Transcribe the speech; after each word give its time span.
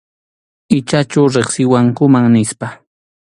Ichachu 0.77 1.21
riqsiwankuman 1.33 2.25
nispa. 2.33 2.67